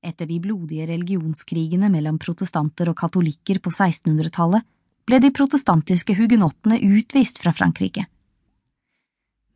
Etter 0.00 0.24
de 0.26 0.38
blodige 0.40 0.86
religionskrigene 0.88 1.90
mellom 1.92 2.16
protestanter 2.20 2.88
og 2.88 2.96
katolikker 2.96 3.60
på 3.60 3.72
1600-tallet 3.72 4.64
ble 5.04 5.18
de 5.20 5.30
protestantiske 5.34 6.16
hugenottene 6.16 6.78
utvist 6.80 7.40
fra 7.42 7.52
Frankrike. 7.52 8.06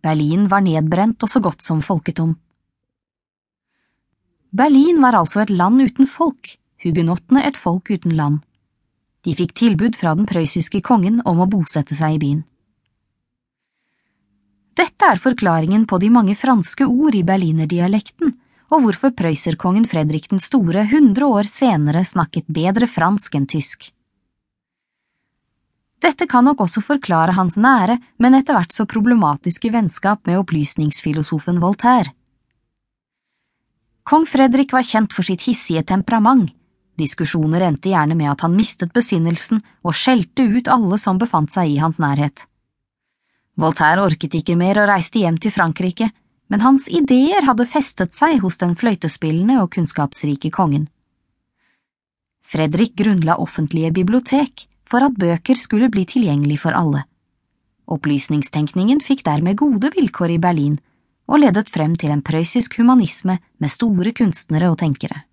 Berlin 0.04 0.44
var 0.52 0.60
nedbrent 0.66 1.24
og 1.24 1.32
så 1.32 1.40
godt 1.40 1.64
som 1.64 1.80
folketom. 1.80 2.34
Berlin 4.52 5.00
var 5.02 5.16
altså 5.16 5.40
et 5.42 5.50
land 5.50 5.80
uten 5.80 6.06
folk, 6.06 6.58
hugenottene 6.84 7.46
et 7.48 7.56
folk 7.56 7.88
uten 7.90 8.12
land. 8.14 8.42
De 9.24 9.32
fikk 9.32 9.56
tilbud 9.56 9.96
fra 9.96 10.12
den 10.18 10.28
prøyssiske 10.28 10.82
kongen 10.84 11.22
om 11.24 11.40
å 11.40 11.48
bosette 11.48 11.96
seg 11.96 12.18
i 12.18 12.20
byen. 12.20 12.44
Dette 14.76 15.08
er 15.08 15.22
forklaringen 15.22 15.86
på 15.88 15.96
de 16.02 16.10
mange 16.12 16.36
franske 16.36 16.84
ord 16.84 17.16
i 17.16 17.24
berlinerdialekten, 17.24 18.34
og 18.74 18.82
hvorfor 18.82 19.12
prøyserkongen 19.14 19.86
Fredrik 19.86 20.26
den 20.32 20.42
store 20.42 20.82
hundre 20.90 21.28
år 21.30 21.46
senere 21.46 22.02
snakket 22.06 22.48
bedre 22.50 22.88
fransk 22.90 23.36
enn 23.38 23.46
tysk. 23.50 23.92
Dette 26.02 26.26
kan 26.28 26.44
nok 26.44 26.60
også 26.66 26.82
forklare 26.84 27.36
hans 27.38 27.54
nære, 27.56 27.96
men 28.20 28.34
etter 28.36 28.56
hvert 28.58 28.74
så 28.74 28.84
problematiske 28.84 29.70
vennskap 29.72 30.26
med 30.28 30.40
opplysningsfilosofen 30.42 31.62
Voltaire. 31.62 32.12
Kong 34.04 34.26
Fredrik 34.28 34.74
var 34.76 34.84
kjent 34.84 35.14
for 35.16 35.24
sitt 35.24 35.46
hissige 35.46 35.84
temperament. 35.88 36.50
Diskusjoner 37.00 37.64
endte 37.66 37.88
gjerne 37.90 38.14
med 38.18 38.28
at 38.34 38.44
han 38.44 38.52
mistet 38.54 38.92
besinnelsen 38.94 39.62
og 39.82 39.96
skjelte 39.96 40.44
ut 40.44 40.68
alle 40.70 40.98
som 41.00 41.18
befant 41.18 41.54
seg 41.54 41.72
i 41.72 41.80
hans 41.80 41.96
nærhet. 42.02 42.44
Voltaire 43.56 44.04
orket 44.04 44.34
ikke 44.34 44.58
mer 44.58 44.82
og 44.82 44.90
reiste 44.90 45.22
hjem 45.22 45.38
til 45.40 45.54
Frankrike, 45.54 46.10
men 46.52 46.60
hans 46.60 46.88
ideer 46.92 47.46
hadde 47.48 47.66
festet 47.66 48.14
seg 48.14 48.42
hos 48.44 48.60
den 48.60 48.74
fløytespillende 48.76 49.60
og 49.62 49.72
kunnskapsrike 49.74 50.50
kongen. 50.54 50.88
Fredrik 52.44 52.94
grunnla 53.00 53.38
offentlige 53.40 53.92
bibliotek 53.96 54.66
for 54.84 55.04
at 55.06 55.16
bøker 55.16 55.56
skulle 55.56 55.88
bli 55.88 56.04
tilgjengelig 56.04 56.60
for 56.66 56.76
alle. 56.76 57.06
Opplysningstenkningen 57.88 59.00
fikk 59.04 59.24
dermed 59.24 59.56
gode 59.60 59.90
vilkår 59.96 60.36
i 60.36 60.40
Berlin 60.40 60.76
og 61.24 61.40
ledet 61.40 61.70
frem 61.72 61.94
til 61.96 62.12
en 62.12 62.22
prøyssisk 62.24 62.76
humanisme 62.80 63.38
med 63.60 63.72
store 63.72 64.12
kunstnere 64.16 64.68
og 64.72 64.78
tenkere. 64.82 65.24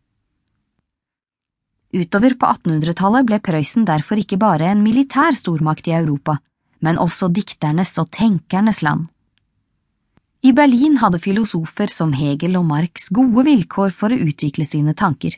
Utover 1.91 2.38
på 2.39 2.47
1800-tallet 2.47 3.27
ble 3.27 3.39
Prøysen 3.43 3.83
derfor 3.88 4.19
ikke 4.19 4.39
bare 4.39 4.69
en 4.71 4.83
militær 4.83 5.36
stormakt 5.36 5.89
i 5.91 5.95
Europa, 5.97 6.38
men 6.80 6.99
også 6.99 7.27
dikternes 7.27 7.97
og 7.99 8.08
tenkernes 8.16 8.80
land. 8.81 9.09
I 10.42 10.56
Berlin 10.58 10.95
hadde 10.97 11.20
filosofer 11.22 11.92
som 11.94 12.16
Hegel 12.17 12.56
og 12.58 12.64
Marx 12.66 13.11
gode 13.14 13.44
vilkår 13.45 13.92
for 13.94 14.09
å 14.09 14.17
utvikle 14.25 14.66
sine 14.66 14.95
tanker. 14.98 15.36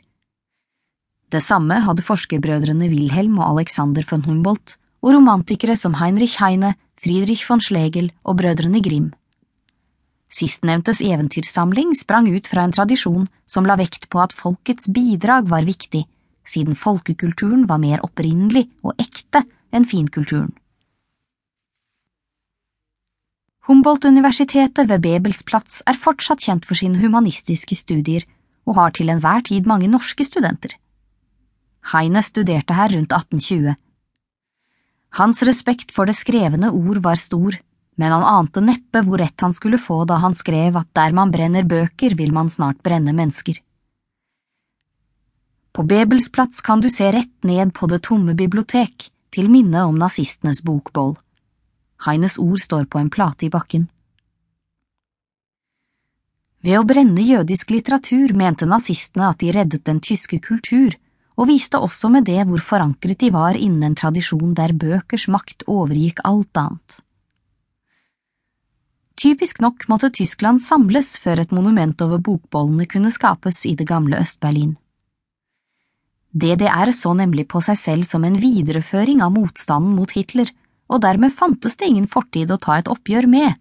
Det 1.28 1.42
samme 1.44 1.76
hadde 1.84 2.04
forskerbrødrene 2.06 2.88
Wilhelm 2.88 3.36
og 3.36 3.50
Alexander 3.50 4.06
von 4.08 4.24
Humboldt 4.24 4.78
og 5.04 5.12
romantikere 5.12 5.76
som 5.76 5.98
Heinrich 6.00 6.38
Heine, 6.40 6.72
Friedrich 6.96 7.44
von 7.44 7.60
Schlegel 7.60 8.08
og 8.24 8.38
brødrene 8.40 8.80
Grimm. 8.80 9.12
Sistnevntes 10.32 11.04
eventyrsamling 11.04 11.92
sprang 12.00 12.30
ut 12.32 12.48
fra 12.48 12.64
en 12.64 12.72
tradisjon 12.72 13.28
som 13.44 13.68
la 13.68 13.76
vekt 13.76 14.08
på 14.08 14.24
at 14.24 14.32
folkets 14.32 14.88
bidrag 14.88 15.52
var 15.52 15.68
viktig, 15.68 16.06
siden 16.48 16.72
folkekulturen 16.72 17.68
var 17.68 17.82
mer 17.82 18.00
opprinnelig 18.08 18.70
og 18.80 18.96
ekte 18.96 19.44
enn 19.68 19.84
finkulturen. 19.84 20.54
Humboldt-universitetet 23.64 24.90
ved 24.90 25.00
Bebelsplats 25.00 25.78
er 25.88 25.96
fortsatt 25.96 26.42
kjent 26.44 26.66
for 26.68 26.76
sine 26.76 26.98
humanistiske 27.00 27.78
studier 27.78 28.26
og 28.68 28.76
har 28.76 28.92
til 28.92 29.08
enhver 29.08 29.40
tid 29.46 29.64
mange 29.68 29.88
norske 29.88 30.26
studenter. 30.28 30.74
Heine 31.94 32.20
studerte 32.24 32.76
her 32.76 32.92
rundt 32.92 33.14
1820. 33.16 33.72
Hans 35.16 35.40
respekt 35.48 35.94
for 35.96 36.04
det 36.04 36.16
skrevne 36.18 36.74
ord 36.76 37.00
var 37.08 37.16
stor, 37.16 37.56
men 37.96 38.12
han 38.12 38.26
ante 38.34 38.60
neppe 38.60 39.00
hvor 39.06 39.22
rett 39.22 39.40
han 39.40 39.56
skulle 39.56 39.80
få 39.80 40.02
da 40.04 40.20
han 40.20 40.36
skrev 40.36 40.76
at 40.76 40.90
der 40.92 41.16
man 41.16 41.32
brenner 41.32 41.64
bøker, 41.64 42.18
vil 42.20 42.36
man 42.36 42.52
snart 42.52 42.82
brenne 42.84 43.16
mennesker. 43.16 43.56
På 45.72 45.88
Bebelsplats 45.88 46.60
kan 46.60 46.84
du 46.84 46.92
se 46.92 47.08
rett 47.16 47.48
ned 47.48 47.72
på 47.72 47.88
det 47.88 48.04
tomme 48.04 48.36
bibliotek, 48.36 49.08
til 49.32 49.48
minne 49.50 49.88
om 49.88 49.96
nazistenes 49.98 50.60
bokboll. 50.62 51.16
Heines 52.06 52.38
ord 52.38 52.60
står 52.60 52.88
på 52.90 53.00
en 53.00 53.10
plate 53.10 53.46
i 53.46 53.52
bakken. 53.52 53.88
Ved 56.64 56.78
å 56.80 56.86
brenne 56.88 57.20
jødisk 57.20 57.74
litteratur 57.74 58.32
mente 58.36 58.64
nazistene 58.68 59.28
at 59.28 59.42
de 59.42 59.52
reddet 59.52 59.84
den 59.84 60.00
tyske 60.00 60.38
kultur, 60.40 60.96
og 61.36 61.50
viste 61.50 61.80
også 61.82 62.08
med 62.14 62.24
det 62.28 62.40
hvor 62.48 62.62
forankret 62.62 63.18
de 63.20 63.32
var 63.34 63.58
innen 63.58 63.90
en 63.90 63.98
tradisjon 63.98 64.54
der 64.56 64.72
bøkers 64.72 65.26
makt 65.28 65.66
overgikk 65.68 66.22
alt 66.24 66.56
annet. 66.60 67.00
Typisk 69.20 69.60
nok 69.62 69.84
måtte 69.88 70.10
Tyskland 70.14 70.62
samles 70.62 71.14
før 71.22 71.42
et 71.44 71.52
monument 71.54 72.00
over 72.04 72.22
bokbollene 72.22 72.86
kunne 72.90 73.12
skapes 73.14 73.62
i 73.68 73.74
det 73.78 73.86
gamle 73.88 74.18
Øst-Berlin. 74.20 74.74
DDR 76.34 76.90
så 76.90 77.12
nemlig 77.14 77.46
på 77.52 77.60
seg 77.62 77.78
selv 77.78 78.08
som 78.08 78.24
en 78.26 78.40
videreføring 78.40 79.22
av 79.22 79.36
motstanden 79.36 79.94
mot 79.94 80.10
Hitler, 80.16 80.50
og 80.92 81.02
dermed 81.04 81.32
fantes 81.32 81.78
det 81.80 81.90
ingen 81.90 82.08
fortid 82.10 82.52
å 82.52 82.60
ta 82.60 82.78
et 82.78 82.90
oppgjør 82.90 83.28
med. 83.30 83.54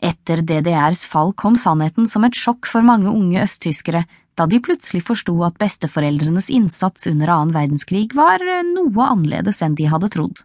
Etter 0.00 0.40
DDRs 0.40 1.04
fall 1.12 1.34
kom 1.36 1.58
sannheten 1.60 2.08
som 2.08 2.24
et 2.24 2.36
sjokk 2.36 2.68
for 2.70 2.86
mange 2.86 3.10
unge 3.12 3.42
østtyskere 3.42 4.06
da 4.38 4.46
de 4.48 4.60
plutselig 4.64 5.02
forsto 5.04 5.34
at 5.44 5.58
besteforeldrenes 5.60 6.48
innsats 6.54 7.04
under 7.10 7.32
annen 7.34 7.52
verdenskrig 7.52 8.14
var 8.16 8.40
eh, 8.40 8.64
noe 8.64 9.08
annerledes 9.12 9.60
enn 9.66 9.76
de 9.76 9.90
hadde 9.92 10.08
trodd. 10.14 10.44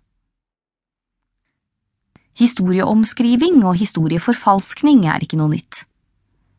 Historieomskriving 2.36 3.62
og 3.64 3.78
historieforfalskning 3.80 5.06
er 5.08 5.24
ikke 5.24 5.40
noe 5.40 5.54
nytt. 5.54 5.86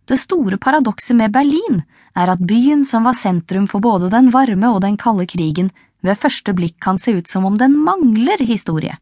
Det 0.06 0.18
store 0.22 0.58
paradokset 0.62 1.16
med 1.18 1.32
Berlin 1.34 1.82
er 2.14 2.30
at 2.30 2.42
byen 2.46 2.84
som 2.86 3.08
var 3.08 3.16
sentrum 3.18 3.66
for 3.70 3.82
både 3.82 4.10
den 4.12 4.30
varme 4.30 4.70
og 4.70 4.80
den 4.84 4.96
kalde 5.00 5.26
krigen, 5.26 5.72
ved 6.02 6.18
første 6.20 6.54
blikk 6.54 6.78
kan 6.82 7.00
se 7.02 7.16
ut 7.18 7.28
som 7.28 7.46
om 7.48 7.56
den 7.58 7.74
mangler 7.74 8.38
historie. 8.46 8.94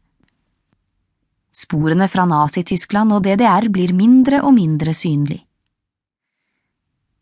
Sporene 1.53 2.07
fra 2.11 2.25
Nazi-Tyskland 2.27 3.13
og 3.15 3.23
DDR 3.23 3.69
blir 3.71 3.93
mindre 3.95 4.41
og 4.43 4.57
mindre 4.57 4.95
synlig. 4.97 5.43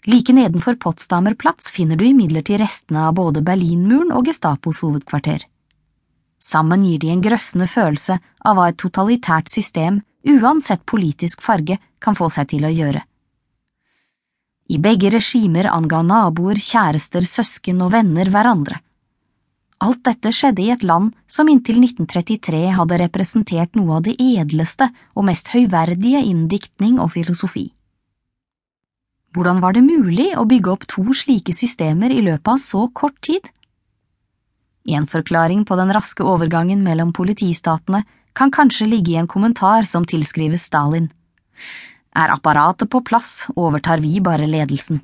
Like 0.07 0.33
nedenfor 0.35 0.79
Potsdamer 0.79 1.35
Platz 1.39 1.69
finner 1.71 1.99
du 1.99 2.07
imidlertid 2.07 2.59
restene 2.59 3.05
av 3.07 3.15
både 3.19 3.43
Berlinmuren 3.45 4.11
og 4.15 4.27
Gestapos 4.27 4.81
hovedkvarter. 4.83 5.45
Sammen 6.43 6.83
gir 6.83 6.99
de 6.99 7.11
en 7.13 7.21
grøssende 7.23 7.69
følelse 7.71 8.17
av 8.43 8.57
hva 8.57 8.71
et 8.71 8.79
totalitært 8.79 9.51
system, 9.51 10.01
uansett 10.27 10.83
politisk 10.89 11.43
farge, 11.43 11.77
kan 12.03 12.17
få 12.19 12.27
seg 12.33 12.49
til 12.51 12.67
å 12.67 12.71
gjøre. 12.73 13.03
I 14.71 14.79
begge 14.79 15.11
regimer 15.11 15.67
anga 15.67 16.01
naboer, 16.07 16.55
kjærester, 16.55 17.25
søsken 17.27 17.81
og 17.83 17.91
venner 17.93 18.29
hverandre. 18.31 18.79
Alt 19.83 20.03
dette 20.07 20.31
skjedde 20.31 20.63
i 20.63 20.71
et 20.71 20.83
land 20.87 21.11
som 21.27 21.49
inntil 21.51 21.81
1933 21.81 22.61
hadde 22.77 22.99
representert 23.01 23.75
noe 23.75 23.97
av 23.97 24.05
det 24.05 24.15
edleste 24.21 24.87
og 25.17 25.27
mest 25.27 25.51
høyverdige 25.51 26.21
innen 26.23 26.47
diktning 26.47 27.01
og 27.03 27.11
filosofi. 27.17 27.67
Hvordan 29.33 29.59
var 29.59 29.73
det 29.75 29.83
mulig 29.83 30.29
å 30.37 30.45
bygge 30.47 30.71
opp 30.71 30.85
to 30.87 31.03
slike 31.17 31.55
systemer 31.57 32.13
i 32.13 32.21
løpet 32.23 32.53
av 32.53 32.61
så 32.61 32.85
kort 32.95 33.17
tid? 33.25 33.49
En 34.87 35.07
forklaring 35.09 35.63
på 35.65 35.75
den 35.79 35.91
raske 35.95 36.23
overgangen 36.23 36.83
mellom 36.85 37.11
politistatene 37.15 38.03
kan 38.37 38.51
kanskje 38.53 38.87
ligge 38.87 39.13
i 39.13 39.19
en 39.19 39.29
kommentar 39.31 39.87
som 39.89 40.05
tilskrives 40.05 40.67
Stalin. 40.69 41.09
Er 42.13 42.29
apparatet 42.29 42.89
på 42.93 43.01
plass, 43.01 43.47
overtar 43.55 44.01
vi 44.03 44.19
bare 44.21 44.47
ledelsen. 44.47 45.01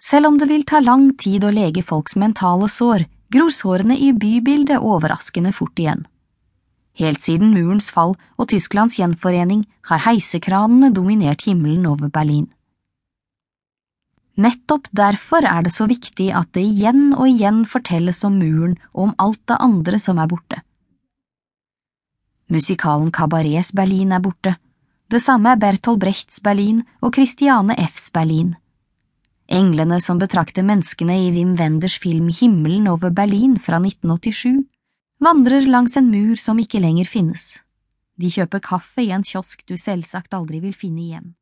Selv 0.00 0.30
om 0.30 0.38
det 0.40 0.48
vil 0.48 0.64
ta 0.64 0.80
lang 0.80 1.10
tid 1.20 1.44
å 1.44 1.52
lege 1.52 1.82
folks 1.84 2.16
mentale 2.16 2.70
sår, 2.72 3.04
gror 3.30 3.52
sårene 3.52 3.98
i 4.00 4.14
bybildet 4.16 4.80
overraskende 4.80 5.52
fort 5.52 5.76
igjen. 5.78 6.06
Helt 6.96 7.20
siden 7.22 7.52
murens 7.52 7.90
fall 7.92 8.16
og 8.40 8.48
Tysklands 8.50 8.96
gjenforening 8.98 9.66
har 9.90 10.02
heisekranene 10.06 10.90
dominert 10.96 11.44
himmelen 11.46 11.84
over 11.86 12.08
Berlin. 12.08 12.48
Nettopp 14.40 14.88
derfor 14.96 15.44
er 15.44 15.66
det 15.66 15.74
så 15.74 15.84
viktig 15.90 16.30
at 16.32 16.48
det 16.56 16.64
igjen 16.64 17.10
og 17.12 17.28
igjen 17.28 17.66
fortelles 17.68 18.22
om 18.24 18.38
muren 18.40 18.78
og 18.94 19.10
om 19.10 19.14
alt 19.20 19.42
det 19.52 19.60
andre 19.60 20.00
som 20.00 20.20
er 20.22 20.30
borte. 20.32 20.62
Musikalen 22.50 23.12
Kabarets 23.14 23.74
Berlin 23.76 24.16
er 24.16 24.24
borte, 24.24 24.56
det 25.10 25.18
samme 25.18 25.50
er 25.50 25.58
Bertolt 25.58 25.98
Brechts 25.98 26.38
Berlin 26.38 26.84
og 27.02 27.16
Christiane 27.16 27.74
Fs 27.82 28.10
Berlin. 28.14 28.52
Englene 29.50 29.98
som 29.98 30.20
betrakter 30.22 30.62
menneskene 30.62 31.16
i 31.24 31.32
Wim 31.34 31.56
Wenders 31.58 31.96
film 31.98 32.28
Himmelen 32.30 32.86
over 32.86 33.10
Berlin 33.10 33.56
fra 33.58 33.80
1987, 33.82 34.62
vandrer 35.18 35.66
langs 35.66 35.98
en 35.98 36.12
mur 36.12 36.38
som 36.38 36.62
ikke 36.62 36.78
lenger 36.78 37.10
finnes. 37.10 37.58
De 38.14 38.30
kjøper 38.30 38.62
kaffe 38.62 39.02
i 39.02 39.10
en 39.10 39.26
kiosk 39.26 39.66
du 39.66 39.74
selvsagt 39.74 40.36
aldri 40.36 40.62
vil 40.62 40.76
finne 40.78 41.02
igjen. 41.02 41.34